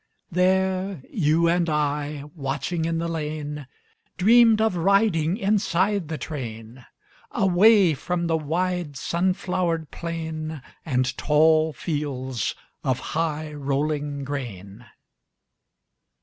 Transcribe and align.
There 0.31 1.03
you 1.11 1.47
and 1.47 1.69
I, 1.69 2.23
Watching 2.33 2.85
in 2.85 2.97
the 2.97 3.07
lane. 3.07 3.67
Dreamed 4.17 4.59
of 4.59 4.75
riding 4.75 5.37
Inside 5.37 6.07
the 6.07 6.17
train— 6.17 6.87
Away 7.31 7.93
from 7.93 8.25
the 8.25 8.35
wide 8.35 8.97
Sun 8.97 9.33
flowered 9.35 9.91
plain 9.91 10.63
And 10.87 11.15
tall 11.19 11.71
fields 11.71 12.55
of 12.83 12.99
High 13.13 13.53
rolling 13.53 14.23
grain. 14.23 14.87